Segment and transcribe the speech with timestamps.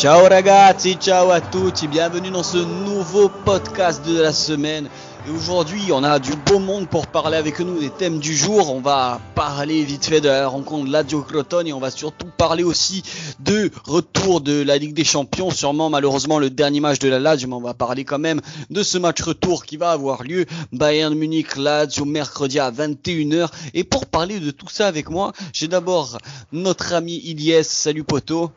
[0.00, 4.88] Ciao ragazzi, ciao à tutti, bienvenue dans ce nouveau podcast de la semaine.
[5.28, 8.74] Et aujourd'hui, on a du beau monde pour parler avec nous des thèmes du jour.
[8.74, 12.28] On va parler vite fait de la rencontre de Lazio Crotone et on va surtout
[12.38, 13.02] parler aussi
[13.40, 15.50] de retour de la Ligue des Champions.
[15.50, 18.82] Sûrement, malheureusement, le dernier match de la Lazio, mais on va parler quand même de
[18.82, 20.46] ce match retour qui va avoir lieu.
[20.72, 23.50] Bayern Munich, Lazio, mercredi à 21h.
[23.74, 26.16] Et pour parler de tout ça avec moi, j'ai d'abord
[26.52, 27.64] notre ami Ilyes.
[27.64, 28.50] Salut poto.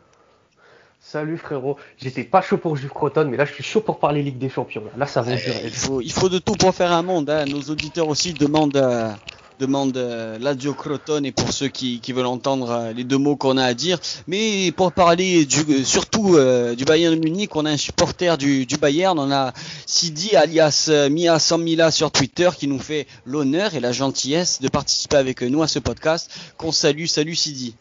[1.14, 4.24] Salut frérot, j'étais pas chaud pour Juve Croton, mais là je suis chaud pour parler
[4.24, 4.82] Ligue des Champions.
[4.98, 5.62] Là, ça va durer.
[5.66, 7.30] Il faut, il faut de tout pour faire un monde.
[7.30, 7.46] Hein.
[7.46, 9.12] Nos auditeurs aussi demandent, euh,
[9.60, 13.36] demandent euh, Lazio Crotone et pour ceux qui, qui veulent entendre euh, les deux mots
[13.36, 14.00] qu'on a à dire.
[14.26, 16.36] Mais pour parler du, euh, surtout
[16.76, 19.54] du Bayern Munich, on a un supporter du, du Bayern, on a
[19.86, 25.18] Sidi alias Mia Mila sur Twitter qui nous fait l'honneur et la gentillesse de participer
[25.18, 26.32] avec nous à ce podcast.
[26.58, 27.76] Qu'on salue, salut Sidi.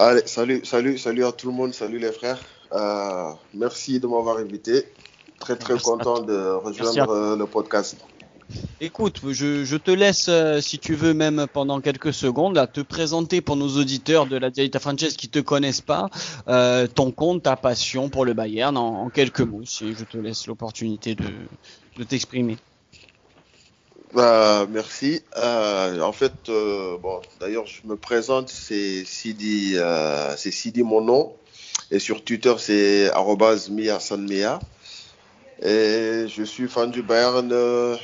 [0.00, 2.38] Allez, salut, salut, salut à tout le monde, salut les frères.
[2.72, 4.84] Euh, merci de m'avoir invité.
[5.40, 7.96] Très très content de rejoindre euh, le podcast.
[8.80, 13.40] Écoute, je, te laisse, euh, si tu veux, même pendant quelques secondes, à te présenter
[13.40, 16.10] pour nos auditeurs de la Dialita Frances qui te connaissent pas,
[16.94, 19.64] ton compte, ta passion pour le Bayern, en, quelques mots.
[19.64, 22.56] Si je te laisse l'opportunité de t'exprimer.
[24.14, 25.22] Bah, merci.
[25.36, 31.00] Euh, en fait, euh, bon, d'ailleurs, je me présente, c'est Sidi, euh, c'est Sidi mon
[31.02, 31.36] nom,
[31.90, 33.10] et sur Twitter c'est
[33.68, 34.62] @mia
[35.62, 37.96] Et je suis fan du Bayern euh,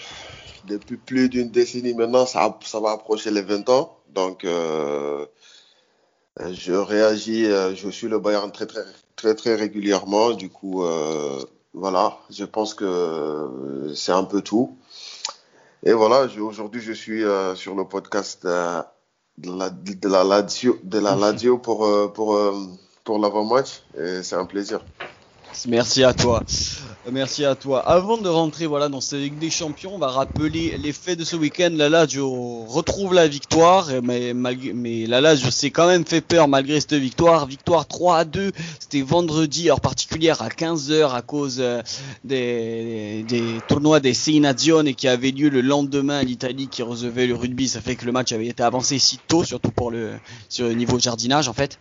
[0.65, 2.27] depuis plus d'une décennie maintenant.
[2.27, 5.27] Ça, ça va approcher les 20 ans, donc euh,
[6.39, 7.47] je réagis.
[7.47, 8.85] je suis le Bayern très très
[9.17, 10.33] très très régulièrement.
[10.33, 10.85] Du coup,
[11.73, 14.77] voilà, je pense que c'est un peu tout.
[15.87, 18.83] Et voilà, aujourd'hui, je suis euh, sur le podcast euh,
[19.37, 22.41] de, la, de la Lazio, de la Lazio pour, euh, pour,
[23.05, 23.83] pour l'avant-match.
[23.99, 24.81] Et c'est un plaisir.
[25.69, 26.43] Merci à toi.
[27.13, 27.81] Merci à toi.
[27.81, 31.25] Avant de rentrer voilà dans cette Ligue des Champions, on va rappeler les faits de
[31.25, 31.71] ce week-end.
[31.75, 36.81] La Lazio retrouve la victoire, mais, mais la Lazio s'est quand même fait peur malgré
[36.81, 37.47] cette victoire.
[37.47, 38.53] Victoire 3 à 2.
[38.81, 41.83] C'était vendredi, heure particulière à 15h à cause euh,
[42.25, 44.41] des, des tournois des Sei
[44.87, 47.69] et qui avait lieu le lendemain à l'Italie qui recevait le rugby.
[47.69, 50.13] Ça fait que le match avait été avancé si tôt, surtout pour le
[50.49, 51.79] sur le niveau jardinage en fait.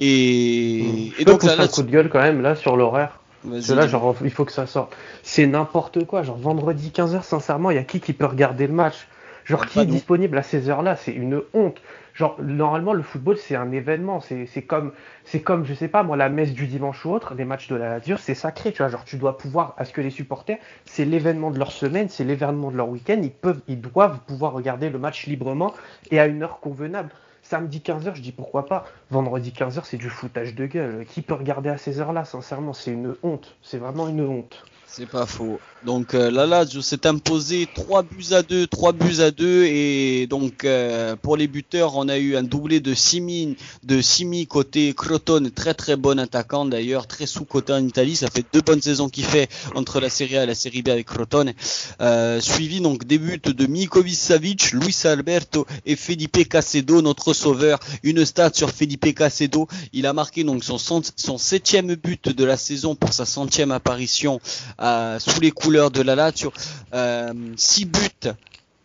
[0.00, 3.20] Et, et donc là, un coup de gueule quand même là sur l'horaire.
[3.44, 4.96] Là, genre, il faut que ça sorte.
[5.22, 6.22] C'est n'importe quoi.
[6.22, 9.06] Genre, vendredi 15h, sincèrement, il y a qui qui peut regarder le match?
[9.44, 10.96] Genre, qui est disponible à ces heures-là?
[10.96, 11.80] C'est une honte.
[12.14, 14.20] Genre, normalement, le football, c'est un événement.
[14.20, 14.92] C'est comme,
[15.24, 17.76] c'est comme, je sais pas, moi, la messe du dimanche ou autre, les matchs de
[17.76, 18.88] la Lazio, c'est sacré, tu vois.
[18.88, 22.24] Genre, tu dois pouvoir, à ce que les supporters, c'est l'événement de leur semaine, c'est
[22.24, 23.20] l'événement de leur week-end.
[23.22, 25.74] Ils peuvent, ils doivent pouvoir regarder le match librement
[26.10, 27.10] et à une heure convenable.
[27.54, 28.84] Samedi 15h, je dis pourquoi pas.
[29.12, 31.06] Vendredi 15h, c'est du foutage de gueule.
[31.06, 33.54] Qui peut regarder à ces heures-là Sincèrement, c'est une honte.
[33.62, 34.64] C'est vraiment une honte.
[34.86, 35.60] C'est pas faux.
[35.84, 40.26] Donc euh, la Lazio s'est imposé 3 buts à 2, 3 buts à 2 et
[40.26, 44.94] donc euh, pour les buteurs, on a eu un doublé de Simi de Simi côté
[44.94, 48.80] Crotone, très très bon attaquant d'ailleurs, très sous côté en Italie, ça fait deux bonnes
[48.80, 51.52] saisons qu'il fait entre la Serie A et la Serie B avec Crotone.
[52.00, 57.78] Euh, suivi donc des buts de Mikovic Savic, Luis Alberto et Felipe Casedo, notre sauveur.
[58.02, 62.94] Une stat sur Felipe Casedo, il a marqué donc son septième but de la saison
[62.94, 64.40] pour sa centième apparition
[64.80, 66.52] euh, sous les de la Lazio.
[66.94, 68.32] Euh, 6 buts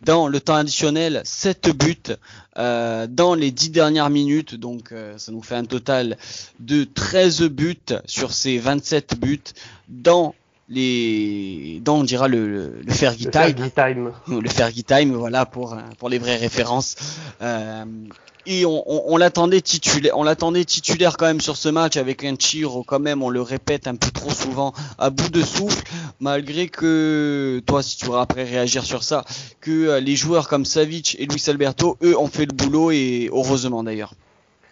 [0.02, 1.96] dans le temps additionnel, 7 buts
[2.56, 4.54] euh, dans les 10 dernières minutes.
[4.56, 6.16] Donc euh, ça nous fait un total
[6.58, 9.40] de 13 buts sur ces 27 buts
[9.88, 10.34] dans
[10.68, 13.70] les dans on dira le, le, Fergie Time.
[14.40, 16.96] Le Fergie Time, voilà pour pour les vraies références.
[17.42, 17.84] Euh,
[18.46, 23.28] et on, l'attendait titulaire, quand même sur ce match avec un Chiro quand même, on
[23.28, 25.82] le répète un peu trop souvent à bout de souffle,
[26.20, 29.24] malgré que toi si tu voudrais après réagir sur ça,
[29.60, 33.28] que euh, les joueurs comme Savic et Luis Alberto, eux ont fait le boulot et
[33.32, 34.14] heureusement d'ailleurs.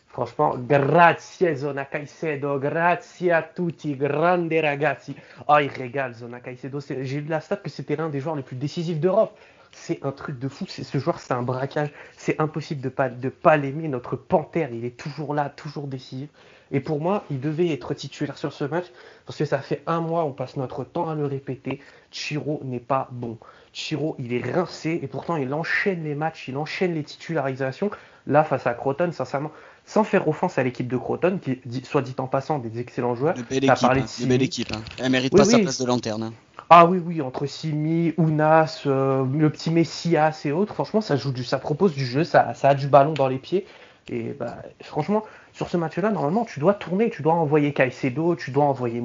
[0.08, 5.14] Franchement, grazie Zona Caicedo, grazie a tutti, grande ragazzi.
[5.46, 6.80] Oh, il régale Zona Caicedo.
[6.80, 9.38] J'ai lu la stat que c'était l'un des joueurs les plus décisifs d'Europe
[9.72, 10.66] c'est un truc de fou.
[10.68, 11.90] Ce joueur, c'est un braquage.
[12.16, 13.88] C'est impossible de pas de pas l'aimer.
[13.88, 16.28] Notre panthère, il est toujours là, toujours décisif.
[16.70, 18.86] Et pour moi, il devait être titulaire sur ce match
[19.24, 21.80] parce que ça fait un mois, on passe notre temps à le répéter.
[22.10, 23.38] Chiro n'est pas bon.
[23.72, 27.90] Chiro, il est rincé et pourtant il enchaîne les matchs, il enchaîne les titularisations.
[28.26, 29.50] Là, face à Croton, sincèrement,
[29.86, 33.32] sans faire offense à l'équipe de Croton, qui, soit dit en passant, des excellents joueurs.
[33.32, 34.70] De belle équipe, parlé de, belle équipe.
[34.74, 34.82] Hein.
[34.98, 36.24] Elle mérite pas sa place de lanterne.
[36.24, 36.32] Hein.
[36.70, 41.32] Ah oui, oui, entre Simi, Ounas, euh, le petit Messias et autres, franchement, ça joue
[41.32, 43.66] du, ça propose du jeu, ça, a du ballon dans les pieds.
[44.08, 48.50] Et bah, franchement, sur ce match-là, normalement, tu dois tourner, tu dois envoyer Caicedo, tu
[48.50, 49.00] dois envoyer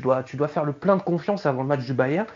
[0.00, 2.26] dois, tu dois faire le plein de confiance avant le match du Bayern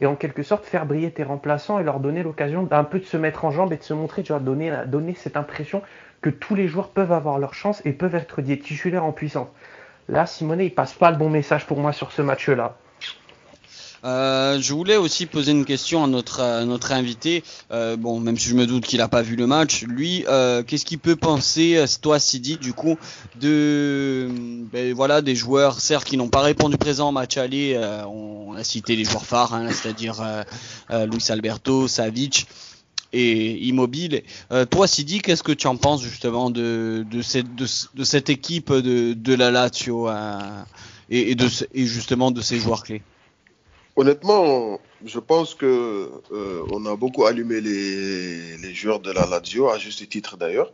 [0.00, 3.04] et en quelque sorte faire briller tes remplaçants et leur donner l'occasion d'un peu de
[3.04, 5.82] se mettre en jambe et de se montrer, tu vois, donner, donner cette impression
[6.20, 9.48] que tous les joueurs peuvent avoir leur chance et peuvent être des titulaires en puissance.
[10.08, 12.76] Là, Simonet, il passe pas le bon message pour moi sur ce match-là.
[14.04, 17.42] Euh, je voulais aussi poser une question à notre, notre invité.
[17.70, 20.62] Euh, bon, même si je me doute qu'il n'a pas vu le match, lui, euh,
[20.62, 22.96] qu'est-ce qu'il peut penser, toi, Sidi, du coup,
[23.40, 24.28] de
[24.72, 27.78] ben, voilà des joueurs, certes, qui n'ont pas répondu présent au match aller.
[28.06, 30.22] On, a cité les joueurs phares, hein, c'est-à-dire
[30.90, 32.46] Luis Alberto, Savic
[33.12, 34.22] et Immobile.
[34.70, 39.14] toi, Sidi, qu'est-ce que tu en penses justement de, de, cette, de, cette équipe de,
[39.14, 40.08] de la Lazio
[41.10, 43.02] et, de, et justement de ces joueurs clés?
[44.00, 49.76] Honnêtement, je pense que euh, on a beaucoup allumé les, joueurs de la Lazio, à
[49.76, 50.72] juste titre d'ailleurs.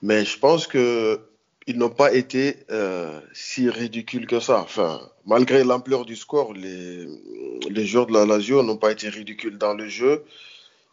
[0.00, 1.20] Mais je pense que
[1.66, 4.66] ils n'ont pas été euh, si ridicules que ça.
[5.26, 7.06] Malgré l'ampleur du score, les,
[7.84, 10.24] joueurs de la Lazio n'ont pas été ridicules dans le jeu.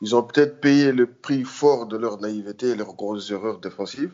[0.01, 4.13] Ils ont peut-être payé le prix fort de leur naïveté et leurs grosses erreurs défensives.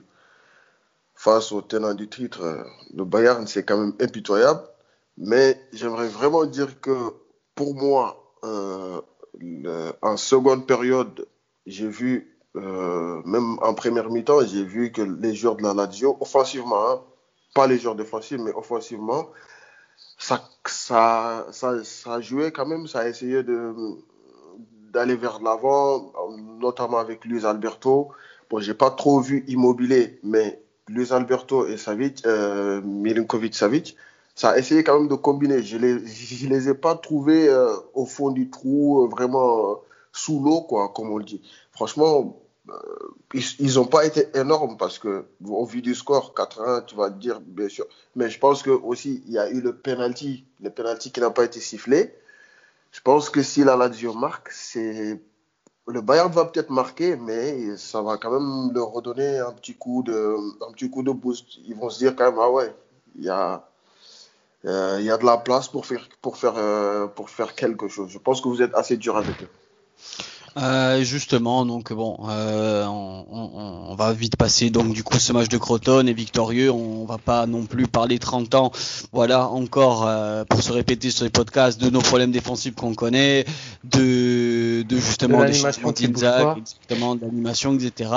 [1.16, 2.64] Face au tenant du titre,
[2.94, 4.62] le Bayern, c'est quand même impitoyable.
[5.18, 7.23] Mais j'aimerais vraiment dire que
[7.56, 9.02] pour moi, euh,
[10.02, 11.28] en seconde période,
[11.66, 16.18] j'ai vu, euh, même en première mi-temps, j'ai vu que les joueurs de la Lazio,
[16.20, 17.02] offensivement, hein,
[17.54, 19.30] pas les joueurs défensifs, mais offensivement,
[20.18, 21.48] ça, ça,
[21.84, 23.74] ça, jouait quand même, ça a essayé de
[24.94, 26.14] d'aller vers l'avant,
[26.60, 28.12] notamment avec Luis Alberto.
[28.50, 33.98] Bon, j'ai pas trop vu Immobilier, mais Luis Alberto et Savic, euh, Milinkovic Savic,
[34.36, 35.62] ça a essayé quand même de combiner.
[35.62, 39.76] Je les, les ai pas trouvés euh, au fond du trou, euh, vraiment euh,
[40.12, 41.42] sous l'eau, quoi, comme on dit.
[41.72, 42.40] Franchement,
[43.34, 47.20] ils n'ont pas été énormes parce que au vu du score 4-1, tu vas te
[47.20, 47.86] dire bien sûr.
[48.16, 51.30] Mais je pense que aussi il y a eu le penalty, le penalty qui n'a
[51.30, 52.16] pas été sifflé.
[52.92, 55.22] Je pense que si la Lazio marque, c'est
[55.88, 60.04] le Bayern va peut-être marquer, mais ça va quand même leur redonner un petit coup
[60.04, 61.58] de, un petit coup de boost.
[61.66, 62.74] Ils vont se dire quand même ah ouais,
[63.16, 63.68] il y a
[64.66, 67.88] euh, il y a de la place pour faire, pour, faire, euh, pour faire quelque
[67.88, 68.10] chose.
[68.10, 69.50] Je pense que vous êtes assez dur avec eux.
[70.56, 76.06] Euh, justement, donc bon, on, va vite passer donc du coup ce match de Croton
[76.06, 76.72] est victorieux.
[76.72, 78.72] On va pas non plus parler 30 ans,
[79.12, 80.08] voilà encore
[80.50, 83.46] pour se répéter sur les podcasts de nos problèmes défensifs qu'on connaît,
[83.84, 88.10] de, de justement de des exactement d'animation, etc.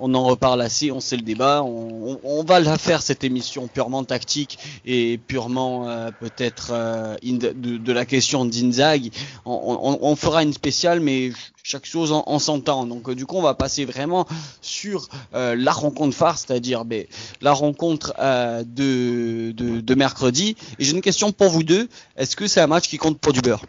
[0.00, 1.62] On en reparle assez, on sait le débat.
[1.62, 7.76] On, on, va la faire cette émission purement tactique et purement euh, peut-être euh, de,
[7.76, 9.10] de, la question d'Inzag.
[9.44, 11.32] On, on, fera une spéciale, mais
[11.62, 12.86] chaque chose en, son temps.
[12.86, 14.26] Donc euh, du coup, on va passer vraiment
[14.60, 17.06] sur euh, la rencontre phare, c'est-à-dire ben,
[17.40, 18.14] la rencontre
[18.64, 20.56] de, de, de, mercredi.
[20.78, 21.88] Et j'ai une question pour vous deux.
[22.16, 23.62] Est-ce que c'est un match qui compte pour du beurre?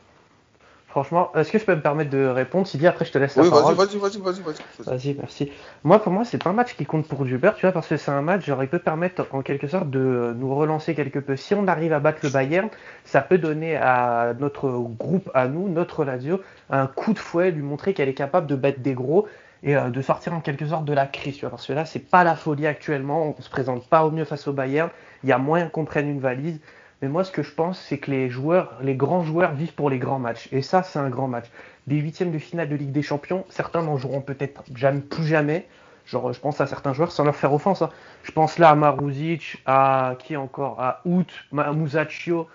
[0.94, 2.68] Franchement, est-ce que je peux me permettre de répondre?
[2.68, 3.74] Sylvie, après je te laisse la oui, parole.
[3.74, 4.86] Vas-y, vas-y, vas-y, vas-y.
[4.86, 5.52] Vas-y, merci.
[5.84, 7.88] Moi, pour moi, c'est pas un match qui compte pour du beurre, tu vois, parce
[7.88, 11.18] que c'est un match, genre, il peut permettre en quelque sorte de nous relancer quelque
[11.18, 11.36] peu.
[11.36, 12.70] Si on arrive à battre le Bayern,
[13.06, 17.64] ça peut donner à notre groupe, à nous, notre Lazio, un coup de fouet, lui
[17.64, 19.28] montrer qu'elle est capable de battre des gros
[19.64, 21.86] et euh, de sortir en quelque sorte de la crise, tu vois, parce que là,
[21.86, 24.92] c'est pas la folie actuellement, on se présente pas au mieux face au Bayern,
[25.24, 26.60] il y a moyen qu'on prenne une valise.
[27.04, 29.90] Mais moi, ce que je pense, c'est que les joueurs, les grands joueurs vivent pour
[29.90, 30.48] les grands matchs.
[30.54, 31.48] Et ça, c'est un grand match.
[31.86, 35.68] Des huitièmes de finale de Ligue des Champions, certains n'en joueront peut-être jamais, plus jamais.
[36.06, 37.82] Genre, je pense à certains joueurs sans leur faire offense.
[37.82, 37.90] Hein.
[38.24, 40.80] Je pense là à Maruzic, à qui encore?
[40.80, 42.48] À Out, à Musacchio,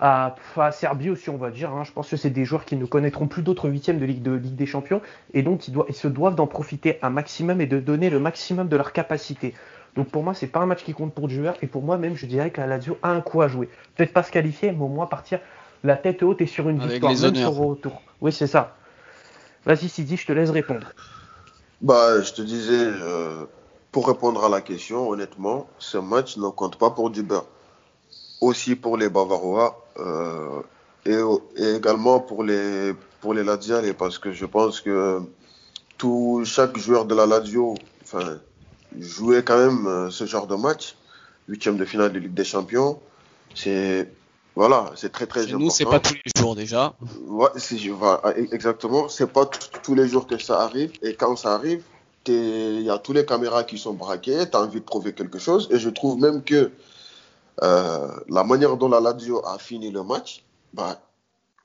[0.00, 1.72] à, à Serbie aussi, on va dire.
[1.72, 1.82] Hein.
[1.82, 4.30] Je pense que c'est des joueurs qui ne connaîtront plus d'autres huitièmes de Ligue, de
[4.30, 5.02] Ligue des Champions.
[5.34, 8.68] Et donc, ils, ils se doivent d'en profiter un maximum et de donner le maximum
[8.68, 9.54] de leur capacité.
[9.98, 11.56] Donc pour moi, c'est pas un match qui compte pour joueur.
[11.60, 13.68] Et pour moi, même, je dirais que la Lazio a un coup à jouer.
[13.96, 15.40] Peut-être pas se qualifier, mais au moins partir
[15.82, 18.00] la tête haute et sur une victoire, même sur retour.
[18.20, 18.76] Oui, c'est ça.
[19.66, 20.86] Vas-y, Sidi, je te laisse répondre.
[21.80, 23.46] Bah, je te disais, euh,
[23.90, 27.46] pour répondre à la question, honnêtement, ce match ne compte pas pour du beurre.
[28.40, 30.62] Aussi pour les Bavarois euh,
[31.06, 31.18] et,
[31.74, 33.42] également pour les pour les
[33.94, 35.20] parce que je pense que
[35.96, 37.74] tout chaque joueur de la Lazio,
[38.04, 38.38] enfin
[38.98, 40.96] jouer quand même euh, ce genre de match,
[41.48, 43.00] huitième de finale de Ligue des Champions,
[43.54, 44.08] c'est
[44.54, 45.58] voilà, c'est très très important.
[45.64, 46.94] Nous, c'est pas tous les jours déjà.
[47.28, 47.48] Ouais,
[47.92, 49.08] voilà, exactement.
[49.08, 50.90] C'est pas tous les jours que ça arrive.
[51.00, 51.84] Et quand ça arrive,
[52.26, 54.50] il y a tous les caméras qui sont braquées.
[54.50, 55.68] Tu as envie de prouver quelque chose.
[55.70, 56.72] Et je trouve même que
[57.62, 61.00] euh, la manière dont la Lazio a fini le match, bah,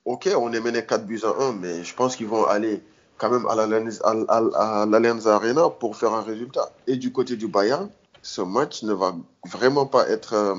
[0.05, 2.83] ok, on est mené 4 buts à 1, mais je pense qu'ils vont aller
[3.17, 6.71] quand même à l'Allianz Arena pour faire un résultat.
[6.87, 7.89] Et du côté du Bayern,
[8.21, 9.15] ce match ne va
[9.45, 10.55] vraiment pas être, euh,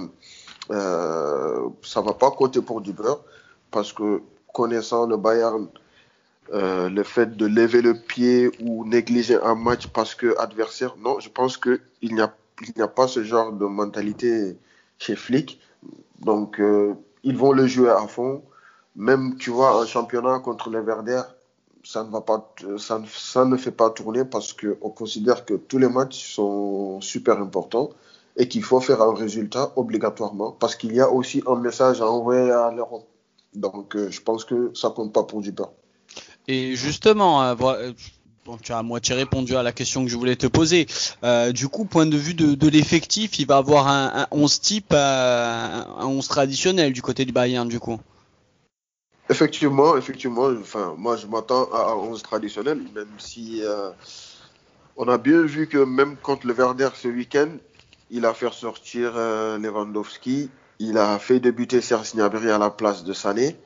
[0.70, 3.20] euh, ça va pas compter pour du beurre
[3.70, 5.68] parce que connaissant le Bayern,
[6.52, 11.18] euh, le fait de lever le pied ou négliger un match parce que adversaire, non,
[11.20, 12.32] je pense que il n'y a,
[12.78, 14.56] a pas ce genre de mentalité
[14.98, 15.60] chez Flick.
[16.20, 16.60] Donc
[17.22, 18.42] ils vont le jouer à fond.
[18.96, 21.22] Même tu vois un championnat contre les Verder,
[21.84, 25.88] ça ne va pas, ça, ne fait pas tourner parce qu'on considère que tous les
[25.88, 27.90] matchs sont super importants
[28.36, 32.06] et qu'il faut faire un résultat obligatoirement parce qu'il y a aussi un message à
[32.10, 33.06] envoyer à l'Europe.
[33.54, 35.68] Donc, euh, je pense que ça compte pas pour du pain.
[36.48, 37.92] Et justement, euh, euh,
[38.62, 40.86] tu as à moitié répondu à la question que je voulais te poser.
[41.52, 45.84] du coup, point de vue de, l'effectif, il va avoir un, un 11 type, un
[46.00, 48.00] 11 traditionnel du côté du Bayern, du coup.
[49.30, 50.48] Effectivement, effectivement.
[50.60, 53.90] Enfin, moi, je m'attends à un 11 traditionnel, même si euh,
[54.96, 57.48] on a bien vu que même contre le Werder ce week-end,
[58.10, 63.02] il a fait sortir euh, Lewandowski, il a fait débuter Serge Gnabry à la place
[63.02, 63.56] de Sané.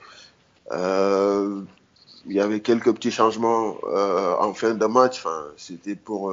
[0.71, 1.61] Euh,
[2.27, 3.79] il y avait quelques petits changements
[4.41, 5.25] en fin de match.
[5.25, 6.31] Enfin, c'était pour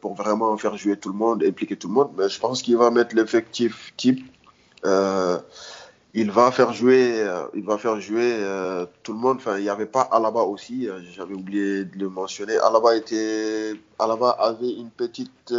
[0.00, 2.12] pour vraiment faire jouer tout le monde, impliquer tout le monde.
[2.16, 4.24] Mais je pense qu'il va mettre l'effectif type
[6.16, 9.38] il va faire jouer, euh, il va faire jouer euh, tout le monde.
[9.38, 10.88] Enfin, il n'y avait pas Alaba aussi.
[10.88, 12.56] Euh, j'avais oublié de le mentionner.
[12.58, 15.52] Alaba était, Alaba avait une petite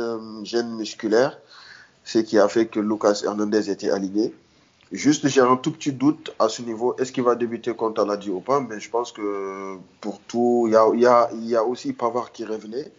[0.43, 1.38] gêne musculaire,
[2.05, 4.33] ce qui a fait que Lucas Hernandez était aligné.
[4.93, 6.95] Juste, j'ai un tout petit doute à ce niveau.
[6.97, 8.62] Est-ce qu'il va débuter contre Aladi ou pas?
[8.62, 12.31] Mais je pense que pour tout, il y a, y, a, y a, aussi Pavard
[12.31, 12.93] qui revenait.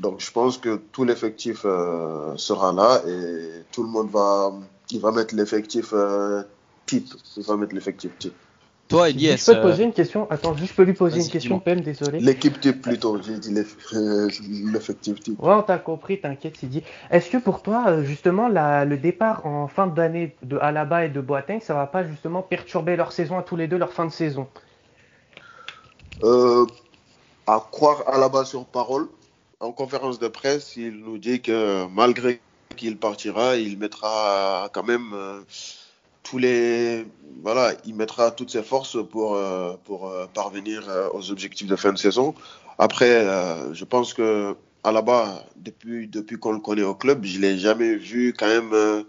[0.00, 4.52] Donc, je pense que tout l'effectif sera là et tout le monde va,
[4.90, 5.92] il va mettre l'effectif
[6.88, 7.06] type.
[7.36, 8.34] Il va mettre l'effectif type.
[8.88, 9.36] Toi, Elias.
[9.36, 12.20] Je peux te poser une question Attends, je peux lui poser une question, Pem, désolé.
[12.20, 13.54] L'équipe type plutôt, j'ai dit
[13.92, 14.28] euh,
[14.72, 15.38] l'effectif type.
[15.42, 16.82] Ouais, on t'a compris, t'inquiète, dit.
[17.10, 21.10] Est-ce que pour toi, euh, justement, la, le départ en fin d'année de Alaba et
[21.10, 24.06] de Boateng, ça va pas justement perturber leur saison à tous les deux, leur fin
[24.06, 24.48] de saison?
[26.24, 26.64] Euh,
[27.46, 29.08] À croire Alaba sur parole,
[29.60, 32.40] en conférence de presse, il nous dit que malgré
[32.76, 35.14] qu'il partira, il mettra quand même
[36.28, 37.06] tous les
[37.42, 41.76] voilà, il mettra toutes ses forces pour euh, pour euh, parvenir euh, aux objectifs de
[41.76, 42.34] fin de saison.
[42.78, 43.26] Après,
[43.72, 44.54] je pense que
[44.84, 48.46] à la bas depuis depuis qu'on le connaît au club, je l'ai jamais vu quand
[48.46, 49.04] même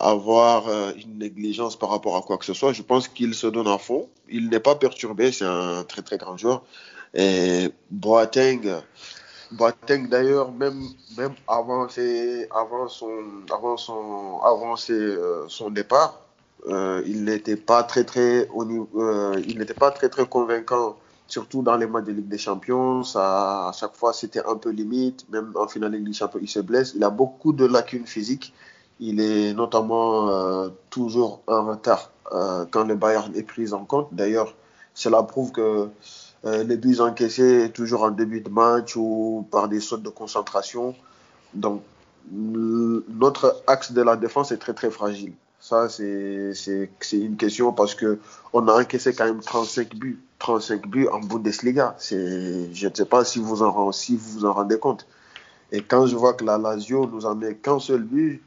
[0.00, 2.72] avoir une négligence par rapport à quoi que ce soit.
[2.72, 4.08] Je pense qu'il se donne à fond.
[4.30, 5.32] Il n'est pas perturbé.
[5.32, 6.62] C'est un très très grand joueur.
[7.12, 8.80] Et Boateng,
[9.52, 16.27] Boateng d'ailleurs, même, même avant, ses, avant, son, avant, son, avant son départ,
[16.66, 20.96] euh, il n'était pas très très au niveau, euh, il n'était pas très très convaincant,
[21.26, 23.02] surtout dans les matchs de Ligue des Champions.
[23.14, 25.28] À chaque fois, c'était un peu limite.
[25.30, 26.92] Même en finale de Ligue des Champions, il se blesse.
[26.94, 28.52] Il a beaucoup de lacunes physiques.
[29.00, 32.10] Il est notamment euh, toujours en retard
[32.70, 34.08] quand le Bayern est pris en compte.
[34.12, 34.54] D'ailleurs,
[34.92, 35.88] cela prouve que
[36.44, 40.94] les buts encaissés toujours en début de match ou par des sautes de concentration.
[41.54, 41.80] Donc,
[42.30, 45.32] notre axe de la défense est très très fragile.
[45.68, 48.18] Ça, c'est une question parce que
[48.54, 51.94] on a encaissé quand même 35 buts, 35 buts en Bundesliga.
[52.00, 55.06] Je ne sais pas si vous, en, si vous vous en rendez compte.
[55.70, 58.42] Et quand je vois que la Lazio nous en met qu'un seul but,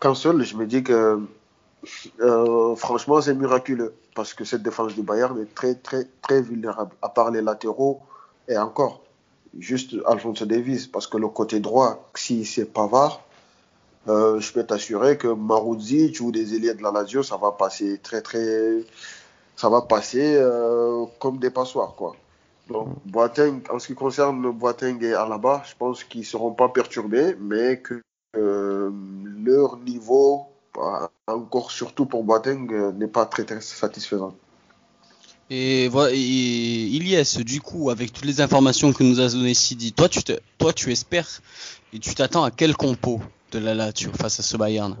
[0.00, 1.20] qu'un seul, je me dis que
[2.20, 6.92] euh, franchement, c'est miraculeux parce que cette défense du Bayern est très, très, très vulnérable,
[7.02, 8.00] à part les latéraux
[8.46, 9.02] et encore,
[9.58, 13.24] juste Alphonse Davis, parce que le côté droit, si c'est Pavard,
[14.08, 17.98] euh, je peux t'assurer que Marouzic ou des ailiers de la Lazio, ça va passer
[18.02, 18.82] très très,
[19.56, 22.16] ça va passer euh, comme des passoires quoi.
[22.68, 23.10] Donc mm.
[23.10, 27.80] Boateng, en ce qui concerne Boateng et Alaba, je pense qu'ils seront pas perturbés, mais
[27.80, 28.00] que
[28.36, 28.90] euh,
[29.44, 34.34] leur niveau, bah, encore surtout pour Boateng, n'est pas très, très satisfaisant.
[35.50, 40.08] Et, voilà, Ilyes, du coup, avec toutes les informations que nous a donné Sidi, toi
[40.08, 41.42] tu, te, toi tu espères
[41.92, 43.20] et tu t'attends à quel compo?
[43.50, 44.96] De la Lazio face à ce Bayern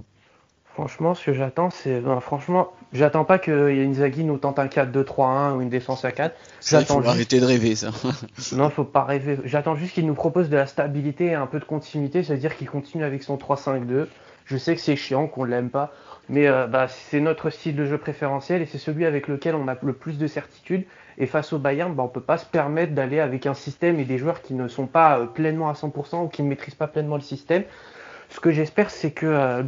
[0.74, 2.00] Franchement, ce que j'attends, c'est.
[2.20, 6.34] franchement, j'attends pas que Inzaghi nous tente un 4-2-3-1 ou une défense à 4.
[6.64, 7.08] J'attends juste...
[7.08, 7.90] arrêter de rêver, ça.
[8.52, 9.38] non, faut pas rêver.
[9.44, 12.70] J'attends juste qu'il nous propose de la stabilité et un peu de continuité, c'est-à-dire qu'il
[12.70, 14.06] continue avec son 3-5-2.
[14.46, 15.92] Je sais que c'est chiant, qu'on l'aime pas,
[16.28, 19.68] mais euh, bah, c'est notre style de jeu préférentiel et c'est celui avec lequel on
[19.68, 20.84] a le plus de certitude.
[21.18, 24.04] Et face au Bayern, bah, on peut pas se permettre d'aller avec un système et
[24.04, 26.86] des joueurs qui ne sont pas euh, pleinement à 100% ou qui ne maîtrisent pas
[26.86, 27.64] pleinement le système.
[28.30, 29.62] Ce que j'espère, c'est que euh,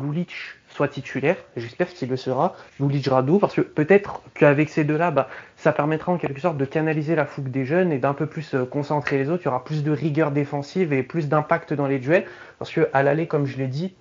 [0.69, 1.37] soit titulaire.
[1.57, 2.55] J'espère qu'il le sera.
[2.81, 6.65] Lulic Radou, parce que peut-être qu'avec ces deux-là, bah, ça permettra en quelque sorte de
[6.65, 9.43] canaliser la fougue des jeunes et d'un peu plus euh, concentrer les autres.
[9.43, 12.25] Il y aura plus de rigueur défensive et plus d'impact dans les duels.
[12.59, 13.95] Parce que à l'aller, comme je l'ai dit,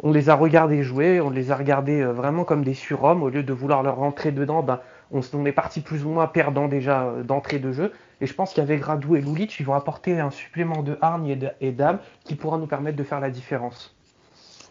[0.00, 3.22] on les a regardés jouer, on les a regardés euh, vraiment comme des surhommes.
[3.22, 6.68] Au lieu de vouloir leur rentrer dedans, bah, on, est parti plus ou moins perdant
[6.68, 7.92] déjà euh, d'entrée de jeu.
[8.20, 11.72] Et je pense qu'avec Radou et Lulic, ils vont apporter un supplément de hargne et
[11.72, 13.93] d'âme qui pourra nous permettre de faire la différence.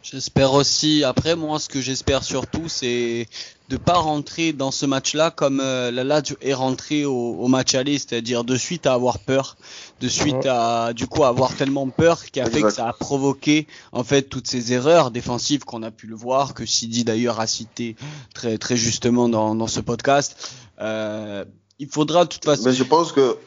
[0.04, 1.06] J'espère aussi.
[1.06, 3.28] Après, moi, ce que j'espère surtout, c'est
[3.70, 7.98] de pas rentrer dans ce match-là comme euh, la Lazio est rentré au, match aller,
[7.98, 9.56] c'est-à-dire de suite à avoir peur,
[10.02, 13.66] de suite à du coup avoir tellement peur qui a fait que ça a provoqué
[13.94, 17.48] en fait toutes ces erreurs défensives qu'on a pu le voir, que Sidi d'ailleurs a
[17.48, 17.96] cité
[18.36, 20.52] très très justement dans, dans ce podcast.
[20.82, 21.46] Euh,
[21.80, 22.64] il faudra de toute façon.
[22.66, 23.38] Mais je pense que.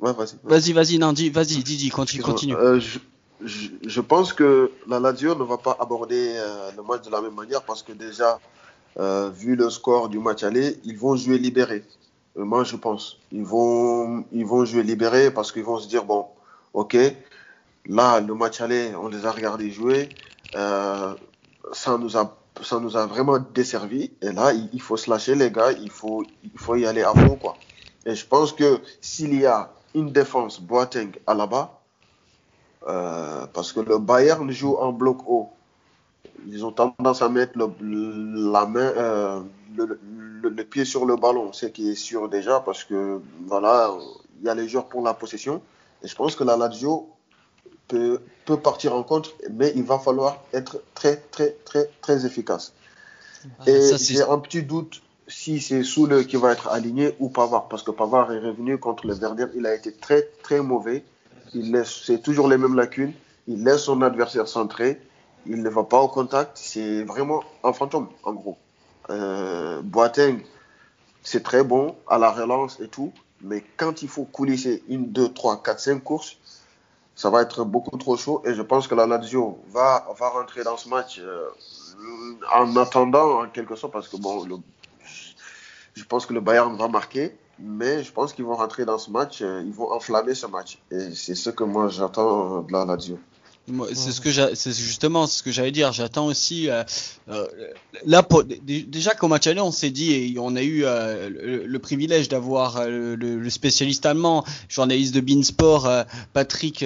[0.00, 0.34] Ouais, vas-y.
[0.44, 2.54] Vas-y, vas-y, non, dis, vas-y, Didi, continue, continue.
[2.54, 2.98] Euh, je,
[4.00, 7.62] pense que la Lazio ne va pas aborder euh, le match de la même manière
[7.62, 8.40] parce que déjà,
[8.98, 11.84] euh, vu le score du match aller, ils vont jouer libérés.
[12.36, 13.18] Euh, moi, je pense.
[13.32, 16.26] Ils vont, ils vont jouer libérés parce qu'ils vont se dire, bon,
[16.74, 16.96] ok,
[17.86, 20.08] là, le match aller, on les a regardés jouer.
[20.52, 24.10] ça, nous a, ça nous a vraiment desservi.
[24.22, 25.72] Et là, il, faut se lâcher, les gars.
[25.72, 27.56] Il faut, il faut y aller à fond, quoi.
[28.04, 31.77] Et je pense que s'il y a une défense Boateng à la bas,
[32.88, 35.50] euh, parce que le Bayern joue en bloc haut.
[36.46, 39.40] Ils ont tendance à mettre le, la main, euh,
[39.76, 43.92] le, pied sur le ballon, ce qui est sûr déjà, parce que voilà,
[44.40, 45.60] il y a les joueurs pour la possession.
[46.02, 47.10] Et je pense que la Lazio
[47.88, 52.72] peut, peut partir en contre, mais il va falloir être très, très, très, très efficace.
[53.60, 57.68] Ah, et j'ai un petit doute si c'est Soule qui va être aligné ou Pavard,
[57.68, 61.04] parce que Pavard est revenu contre le Verder, il a été très, très mauvais
[61.54, 63.12] il laisse, c'est toujours les mêmes lacunes.
[63.46, 65.00] Il laisse son adversaire centré.
[65.46, 66.52] Il ne va pas au contact.
[66.54, 68.58] C'est vraiment un fantôme, en gros.
[69.10, 70.40] Euh, Boateng,
[71.22, 73.12] c'est très bon à la relance et tout.
[73.40, 76.36] Mais quand il faut coulisser une, deux, trois, quatre, cinq courses,
[77.14, 78.42] ça va être beaucoup trop chaud.
[78.44, 81.48] Et je pense que la Lazio va, va rentrer dans ce match euh,
[82.54, 84.46] en attendant, en quelque sorte, parce que bon,
[85.94, 89.10] je pense que le Bayern va marquer mais je pense qu'ils vont rentrer dans ce
[89.10, 90.78] match, euh, ils vont enflammer ce match.
[90.90, 93.18] Et c'est ce que moi j'attends de la Lazio.
[93.94, 95.92] C'est ce que c'est justement ce que j'allais dire.
[95.92, 96.84] J'attends aussi euh,
[97.28, 97.46] euh,
[98.06, 98.26] là
[98.62, 103.50] déjà qu'au match aller on s'est dit et on a eu le, privilège d'avoir le,
[103.50, 105.88] spécialiste allemand, journaliste de Beansport
[106.32, 106.84] Patrick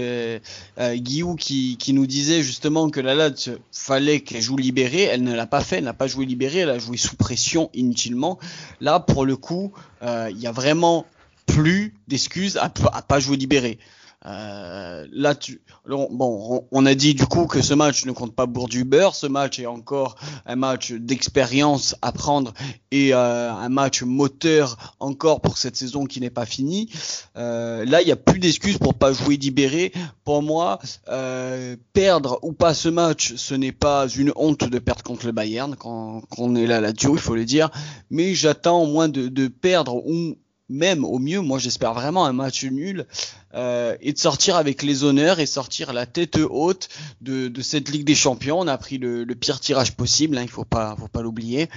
[0.78, 5.02] Guillou qui, qui nous disait justement que la Lazio fallait qu'elle joue libérée.
[5.02, 7.70] Elle ne l'a pas fait, elle n'a pas joué libérée, elle a joué sous pression
[7.74, 8.38] inutilement.
[8.80, 11.06] Là pour le coup il euh, y a vraiment
[11.46, 13.78] plus d'excuses à, à pas jouer libéré.
[14.24, 18.46] Euh, là, tu, bon, on, a dit du coup que ce match ne compte pas
[18.46, 19.14] pour du beurre.
[19.14, 22.52] Ce match est encore un match d'expérience à prendre
[22.90, 26.88] et euh, un match moteur encore pour cette saison qui n'est pas finie.
[27.37, 29.92] Euh, là, il n'y a plus d'excuses pour pas jouer libéré.
[30.24, 35.02] Pour moi, euh, perdre ou pas ce match, ce n'est pas une honte de perdre
[35.02, 37.70] contre le Bayern quand, on est là là il faut le dire.
[38.11, 40.37] Mais j'attends au moins de, de perdre ou
[40.68, 43.06] même au mieux, moi j'espère vraiment un match nul
[43.54, 46.88] euh, et de sortir avec les honneurs et sortir la tête haute
[47.20, 48.60] de, cette Ligue des Champions.
[48.60, 51.68] On a pris le, pire tirage possible, hein, il faut pas, faut pas l'oublier.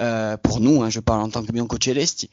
[0.00, 2.30] Euh, pour nous, hein, je parle en tant que Bianco Celesti.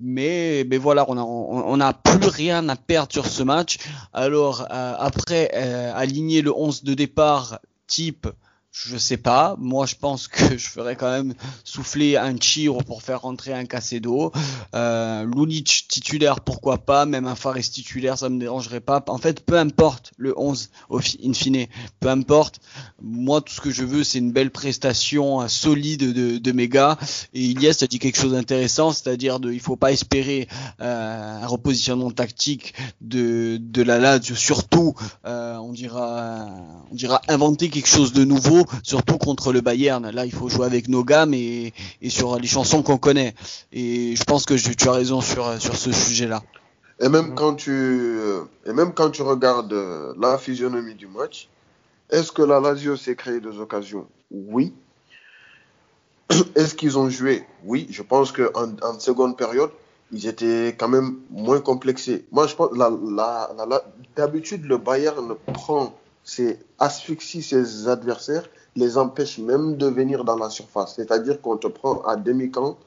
[0.00, 3.78] Mais, mais voilà, on a, on, a plus rien à perdre sur ce match.
[4.12, 5.50] Alors euh, après,
[5.94, 8.26] aligner le 11 de départ type
[8.72, 9.54] je sais pas.
[9.58, 13.66] Moi, je pense que je ferais quand même souffler un Chiro pour faire rentrer un
[13.66, 14.32] Casedo.
[14.74, 17.04] Euh, Lunic titulaire, pourquoi pas.
[17.04, 19.04] Même un Fares titulaire, ça me dérangerait pas.
[19.08, 20.70] En fait, peu importe le 11
[21.22, 21.66] in fine.
[22.00, 22.60] Peu importe.
[23.02, 26.98] Moi, tout ce que je veux, c'est une belle prestation solide de, de mes gars.
[27.34, 30.48] Et Ilias a dit quelque chose d'intéressant, c'est-à-dire de, il faut pas espérer
[30.80, 34.34] euh, un repositionnement tactique de, de la Lazio.
[34.34, 34.94] Surtout,
[35.26, 36.48] euh, on dira,
[36.90, 40.10] on dira inventer quelque chose de nouveau surtout contre le Bayern.
[40.10, 41.72] Là, il faut jouer avec nos gammes et,
[42.08, 43.34] sur les chansons qu'on connaît.
[43.72, 46.42] Et je pense que tu as raison sur, sur ce sujet-là.
[47.00, 48.18] Et même quand tu,
[48.64, 49.76] et même quand tu regardes
[50.18, 51.48] la physionomie du match,
[52.10, 54.06] est-ce que la Lazio s'est créé des occasions?
[54.30, 54.74] Oui.
[56.54, 57.44] Est-ce qu'ils ont joué?
[57.64, 57.86] Oui.
[57.90, 59.70] Je pense qu'en en seconde période,
[60.12, 62.26] ils étaient quand même moins complexés.
[62.30, 63.82] Moi, je pense, la, la,
[64.14, 70.50] d'habitude, le Bayern prend c'est asphyxie ses adversaires, les empêche même de venir dans la
[70.50, 70.94] surface.
[70.96, 72.78] C'est-à-dire qu'on te prend à demi-camp,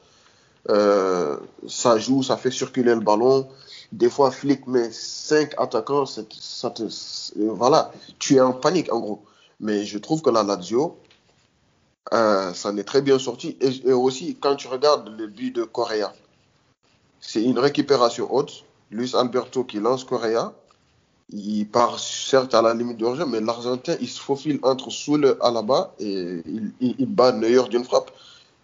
[0.68, 1.36] euh,
[1.68, 3.48] ça joue, ça fait circuler le ballon.
[3.92, 6.82] Des fois, flic met cinq attaquants, ça te,
[7.36, 9.22] voilà, tu es en panique en gros.
[9.60, 10.98] Mais je trouve que la Lazio,
[12.12, 13.56] euh, ça en est très bien sorti.
[13.60, 16.12] Et, aussi, quand tu regardes le but de Correa,
[17.20, 18.64] c'est une récupération haute.
[18.90, 20.52] Luis Alberto qui lance Correa.
[21.30, 25.50] Il part certes à la limite de mais l'Argentin, il se faufile entre Soule à
[25.50, 26.42] la bas et
[26.80, 28.12] il, bat Neuer d'une frappe.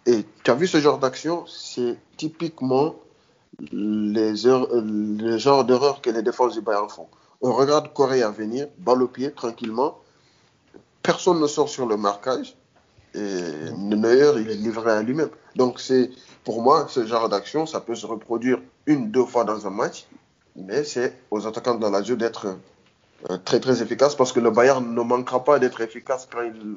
[0.05, 1.45] Et tu as vu ce genre d'action?
[1.45, 2.95] C'est typiquement
[3.71, 7.07] les, le genre d'erreur que les défenses du Bayern font.
[7.41, 9.99] On regarde Correa venir, balle au pied, tranquillement.
[11.01, 12.55] Personne ne sort sur le marquage.
[13.13, 15.29] Et Neuer, il est livré à lui-même.
[15.57, 16.09] Donc, c'est
[16.45, 20.07] pour moi, ce genre d'action, ça peut se reproduire une, deux fois dans un match,
[20.55, 22.57] mais c'est aux attaquants de la jeu d'être
[23.29, 26.75] euh, très, très efficaces parce que le Bayern ne manquera pas d'être efficace quand il,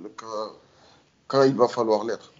[1.29, 2.33] quand, il va falloir l'être.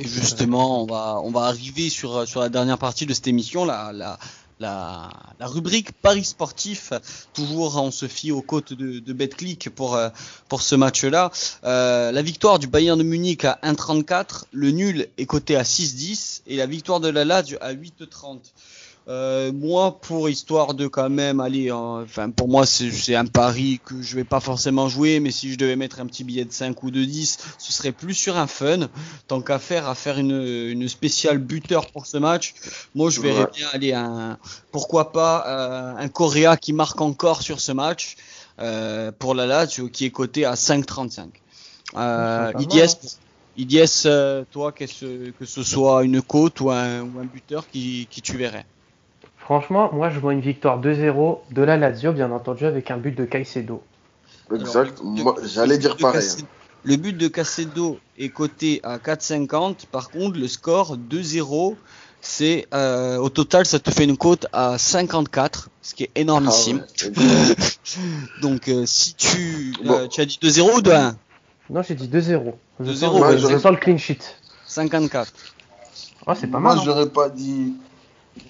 [0.00, 3.64] Et justement, on va, on va arriver sur, sur la dernière partie de cette émission,
[3.64, 4.18] la, la,
[4.62, 6.92] la, rubrique Paris sportif.
[7.34, 10.08] Toujours, on se fie aux côtes de, de Betclic pour, euh,
[10.48, 11.30] pour ce match-là.
[11.64, 14.44] Euh, la victoire du Bayern de Munich à 1,34.
[14.52, 16.42] Le nul est coté à 6,10.
[16.46, 18.38] Et la victoire de la Lazio à 8,30.
[19.08, 24.00] Euh, moi, pour histoire de quand même aller, enfin pour moi c'est un pari que
[24.00, 26.80] je vais pas forcément jouer, mais si je devais mettre un petit billet de 5
[26.84, 28.88] ou de 10, ce serait plus sur un fun.
[29.26, 32.54] Tant qu'à faire, à faire une, une spéciale buteur pour ce match,
[32.94, 34.38] moi je verrais bien aller un,
[34.70, 38.16] pourquoi pas euh, un Coréa qui marque encore sur ce match
[38.60, 41.26] euh, pour la Lazio qui est coté à 5,35.
[41.96, 42.52] Euh,
[43.56, 47.68] Idies, euh, toi, que ce, que ce soit une côte ou un, ou un buteur
[47.68, 48.64] qui, qui tu verrais?
[49.44, 53.16] Franchement, moi je vois une victoire 2-0 de la Lazio, bien entendu, avec un but
[53.16, 53.82] de Caicedo.
[54.54, 55.02] Exact,
[55.44, 56.28] j'allais dire pareil.
[56.40, 56.44] Hein.
[56.84, 59.86] Le but de Caicedo est coté à 4,50.
[59.90, 61.74] Par contre, le score 2-0,
[62.20, 66.84] c'est euh, au total, ça te fait une cote à 54, ce qui est énormissime.
[66.84, 67.20] Ah
[68.42, 71.14] Donc, euh, si tu, euh, tu as dit 2-0 ou 2-1
[71.70, 72.52] Non, j'ai dit 2-0.
[72.80, 73.38] 2-0.
[73.38, 74.20] Je sens le clean sheet.
[74.66, 75.32] 54.
[76.26, 76.74] Oh, c'est pas mal.
[76.74, 76.84] Moi, hein.
[76.84, 77.74] j'aurais pas dit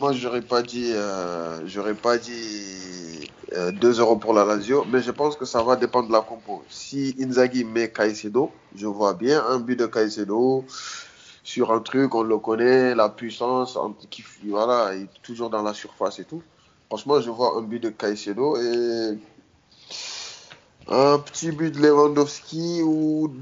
[0.00, 5.02] moi, j'aurais pas dit, euh, j'aurais pas dit 2 euh, euros pour la Lazio, mais
[5.02, 6.62] je pense que ça va dépendre de la compo.
[6.68, 10.64] Si Inzaghi met Caicedo, je vois bien un but de Caicedo
[11.42, 13.76] sur un truc, on le connaît, la puissance,
[14.08, 16.42] qui, voilà, il est toujours dans la surface et tout.
[16.88, 19.18] Franchement, je vois un but de Caicedo et
[20.88, 23.32] un petit but de Lewandowski ou,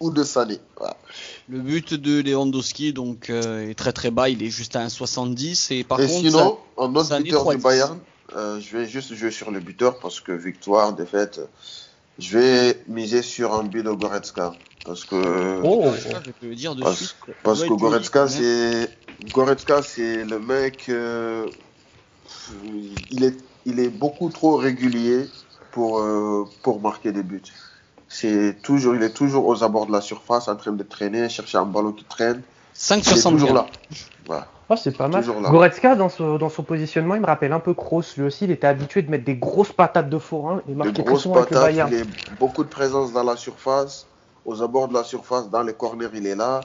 [0.00, 0.58] ou de Sané.
[0.78, 0.96] Voilà.
[1.52, 5.74] Le but de Lewandowski donc euh, est très très bas, il est juste à 1,70
[5.74, 7.98] et par et contre sinon, en autre buteur du Bayern,
[8.34, 11.42] euh, je vais juste jouer sur le buteur parce que victoire, défaite,
[12.18, 14.54] je vais miser sur un but de Goretzka
[14.86, 15.92] parce que oh,
[16.24, 18.88] je peux dire de parce, suite, parce que Goretzka c'est
[19.34, 21.46] Goretzka c'est le mec euh,
[23.10, 23.36] il est
[23.66, 25.26] il est beaucoup trop régulier
[25.70, 26.02] pour
[26.62, 27.42] pour marquer des buts
[28.12, 31.56] c'est toujours, il est toujours aux abords de la surface en train de traîner, chercher
[31.56, 32.42] un ballon qui traîne.
[32.74, 33.66] 5 Il est toujours là.
[34.68, 35.24] Oh, c'est pas mal.
[35.24, 38.02] Goretzka, dans, dans son positionnement, il me rappelle un peu Kroos.
[38.18, 41.26] Lui aussi, il était habitué de mettre des grosses patates de forain et marquer grosses
[41.26, 41.88] patates, Il a
[42.38, 44.06] beaucoup de présence dans la surface,
[44.44, 46.60] aux abords de la surface, dans les corners, il est là.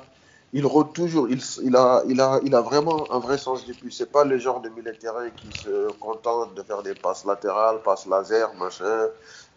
[0.52, 1.30] Il rôde toujours.
[1.30, 3.92] Il, il, a, il, a, il a vraiment un vrai sens du but.
[3.92, 7.82] C'est pas le genre de milieu terrain qui se contente de faire des passes latérales,
[7.84, 9.08] passes laser, machin.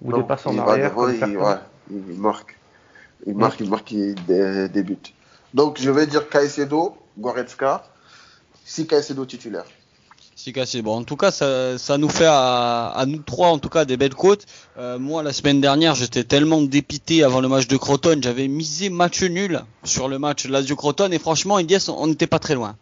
[0.02, 0.92] Ou des passes en arrière.
[1.08, 2.56] il, il marque.
[3.26, 4.96] Il marque, il marque des, buts.
[5.52, 7.84] Donc, je vais dire Caicedo, Goretzka,
[8.64, 9.64] si Caicedo titulaire.
[10.36, 10.84] Si Caicedo.
[10.84, 13.98] Bon, en tout cas, ça, ça nous fait à, nous trois, en tout cas, des
[13.98, 14.46] belles côtes.
[14.78, 18.88] Euh, moi, la semaine dernière, j'étais tellement dépité avant le match de Croton, j'avais misé
[18.88, 21.58] match nul sur le match Lazio Croton, et franchement,
[21.88, 22.76] on n'était pas très loin.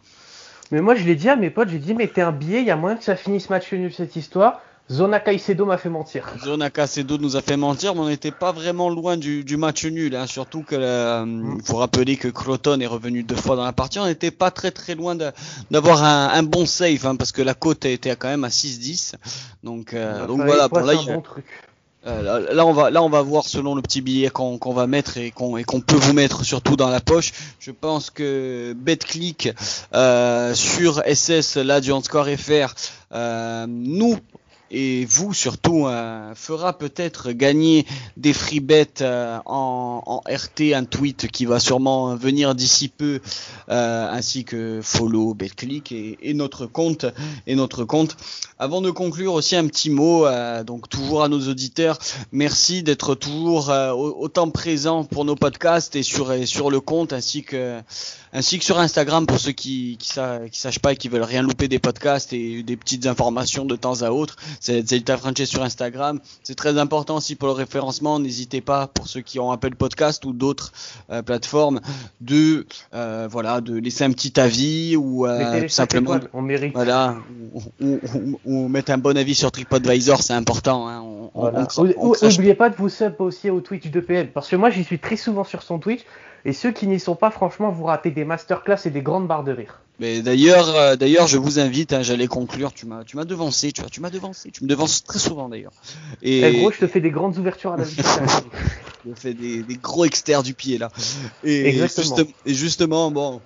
[0.71, 2.71] Mais moi, je l'ai dit à mes potes, j'ai dit, mettez un billet, il y
[2.71, 4.61] a moyen que ça finisse match nul cette histoire.
[4.91, 6.25] Zona Caicedo m'a fait mentir.
[6.43, 10.15] Zona Caicedo nous a fait mentir, mais on n'était pas vraiment loin du, match nul.
[10.15, 10.25] Hein.
[10.25, 11.25] Surtout que euh,
[11.57, 13.99] il faut rappeler que Croton est revenu deux fois dans la partie.
[13.99, 15.15] On n'était pas très très loin
[15.69, 19.13] d'avoir un, bon save, hein, parce que la cote était quand même à 6-10.
[19.63, 20.69] Donc, euh, donc voilà.
[20.69, 20.93] Pour là,
[22.07, 25.17] euh, là, on va, là, on va voir selon le petit billet qu'on va mettre
[25.17, 27.33] et qu'on qu'on peut vous mettre surtout dans la poche.
[27.59, 29.49] Je pense que BetClick
[29.93, 32.73] euh, sur SS, là du Score FR,
[33.11, 34.17] euh, nous
[34.71, 37.85] et vous surtout euh, fera peut-être gagner
[38.17, 43.19] des free bets euh, en, RT, un tweet qui va sûrement venir d'ici peu,
[43.69, 47.05] euh, ainsi que follow, betclick et, et, notre compte
[47.47, 48.15] et notre compte.
[48.57, 50.25] Avant de conclure aussi un petit mot,
[50.65, 51.97] donc toujours à nos auditeurs,
[52.31, 57.43] merci d'être toujours autant présents pour nos podcasts et sur et sur le compte ainsi
[57.43, 57.81] que
[58.33, 60.09] ainsi que sur Instagram pour ceux qui qui,
[60.51, 63.75] qui sachent pas et qui veulent rien louper des podcasts et des petites informations de
[63.75, 64.35] temps à autre.
[64.59, 66.19] c'est Zelita Frances sur Instagram.
[66.43, 68.19] C'est très important aussi pour le référencement.
[68.19, 70.71] N'hésitez pas, pour ceux qui ont Apple Podcast ou d'autres
[71.11, 71.81] euh, plateformes,
[72.21, 76.73] de euh, voilà, de laisser un petit avis ou euh, simplement, on mérite.
[76.73, 77.17] Voilà,
[77.79, 80.87] ou, mettre un bon avis sur TripAdvisor, c'est important.
[80.87, 81.03] Hein.
[82.21, 84.99] N'oubliez pas de vous sub aussi au Twitch de PM, parce que moi j'y suis
[84.99, 86.01] très souvent sur son Twitch.
[86.49, 89.43] Et ceux qui n'y sont pas, franchement, vous ratez des masterclass et des grandes barres
[89.43, 89.81] de rire.
[89.99, 91.93] Mais d'ailleurs, euh, d'ailleurs, je vous invite.
[91.93, 92.73] Hein, J'allais conclure.
[92.73, 93.71] Tu m'as, tu m'as devancé.
[93.71, 94.49] Tu vois, tu m'as devancé.
[94.49, 95.73] Tu me devances très souvent d'ailleurs.
[96.23, 97.97] Et eh, gros, je te fais des grandes ouvertures à la vie.
[99.05, 100.89] je te fais des, des, gros extérieurs du pied là.
[101.43, 102.17] Et, Exactement.
[102.47, 103.41] et justement, bon,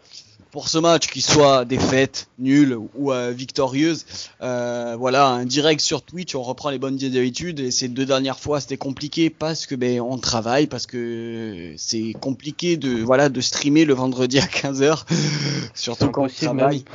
[0.54, 4.06] pour ce match, qu'il soit défaite, nulle ou euh, victorieuse.
[4.44, 7.60] Euh, voilà, un direct sur Twitch, on reprend les bonnes habitudes.
[7.60, 12.14] Et ces deux dernières fois, c'était compliqué parce que ben on travaille, parce que c'est
[12.22, 15.06] compliqué de voilà de streamer le vendredi à 15h,
[15.74, 16.86] surtout quand on travaille.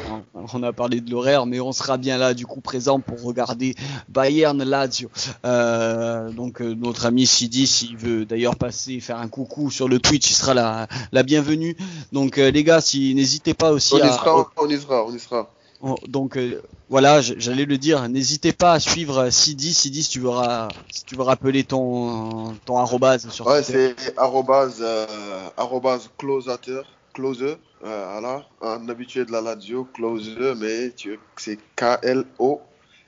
[0.54, 3.74] On a parlé de l'horaire, mais on sera bien là du coup présent pour regarder
[4.08, 5.10] Bayern Lazio.
[5.44, 9.98] Euh, donc euh, notre ami Sidi, s'il veut d'ailleurs passer faire un coucou sur le
[9.98, 11.76] Twitch, il sera la, la bienvenue.
[12.12, 14.06] Donc euh, les gars, si n'hésitez pas aussi on à.
[14.06, 15.50] Y sera, on y sera, on y sera.
[16.08, 18.08] Donc euh, voilà, j'allais le dire.
[18.08, 19.72] N'hésitez pas à suivre Sidi.
[19.72, 20.30] Sidi, si tu veux,
[20.90, 23.46] si tu veux rappeler ton ton arrobase sur.
[23.46, 25.06] Ouais, c'est arrobase euh,
[26.16, 26.84] closateur,
[27.14, 30.92] close, euh, voilà, un habitué de la Lazio, close, mais
[31.36, 32.60] c'est K L O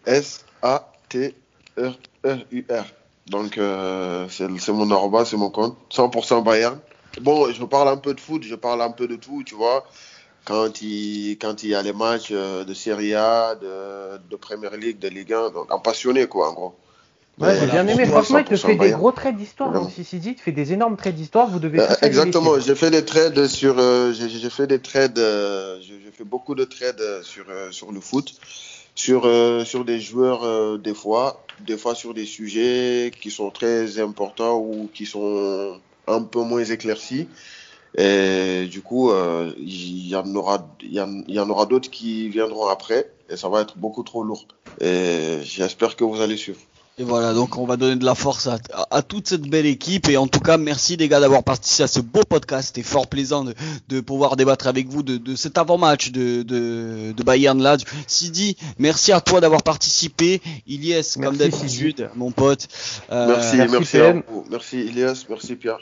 [0.06, 1.34] S A T
[1.76, 2.84] R R U R.
[3.26, 6.78] Donc euh, c'est mon arrobase, c'est mon compte, 100% Bayern.
[7.20, 9.84] Bon, je parle un peu de foot, je parle un peu de tout, tu vois
[10.50, 14.76] quand il, quand il y a les matchs euh, de Serie A, de, de Premier
[14.76, 16.74] League, de Ligue 1, donc un passionné quoi en gros.
[17.38, 18.04] Ouais, j'ai bien aimé.
[18.04, 19.88] Franchement, il te fait des gros traits d'histoire.
[19.88, 21.48] Si dit, il te fait des énormes traits d'histoire.
[21.48, 21.78] Vous devez.
[21.78, 22.58] Euh, exactement.
[22.58, 23.76] J'ai fait des trades sur.
[23.78, 25.18] Euh, j'ai fait des trades.
[25.80, 28.34] j'ai fait beaucoup de trades sur sur le foot,
[28.96, 29.22] sur
[29.64, 34.90] sur des joueurs des fois, des fois sur des sujets qui sont très importants ou
[34.92, 37.28] qui sont un peu moins éclaircis.
[37.96, 42.68] Et du coup, euh, il y en aura, il y, en aura d'autres qui viendront
[42.68, 44.46] après, et ça va être beaucoup trop lourd.
[44.80, 46.60] Et j'espère que vous allez suivre.
[46.98, 48.46] Et voilà, donc on va donner de la force
[48.90, 50.10] à, toute cette belle équipe.
[50.10, 52.68] Et en tout cas, merci les gars d'avoir participé à ce beau podcast.
[52.68, 53.54] C'était fort plaisant de,
[53.88, 57.78] de, pouvoir débattre avec vous de, de cet avant-match de, de, de, Bayern là.
[58.06, 60.42] Sidi, merci à toi d'avoir participé.
[60.66, 62.68] Ilyes, comme d'habitude, mon pote.
[63.10, 65.80] Euh, merci, merci, merci, merci Ilyes, merci Pierre.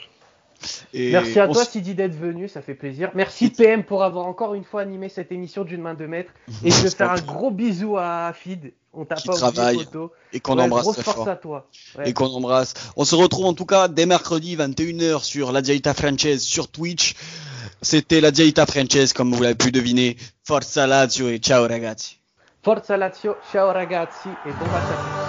[0.93, 3.11] Merci à toi, Sidi, d'être venu, ça fait plaisir.
[3.13, 6.31] Merci PM pour avoir encore une fois animé cette émission d'une main de maître.
[6.63, 8.73] Et je faire un gros bisou à Fid.
[8.91, 10.11] On t'a pas travaille photo.
[10.33, 11.67] et qu'on embrasse grosse force à toi.
[12.05, 12.73] Et qu'on embrasse.
[12.95, 17.13] On se retrouve en tout cas dès mercredi 21h sur la Diaita Frances sur Twitch.
[17.83, 20.17] C'était la Diaita Frances comme vous l'avez pu deviner.
[20.43, 22.17] Forza Lazio et ciao ragazzi.
[22.63, 25.28] Forza Lazio, ciao ragazzi et bon match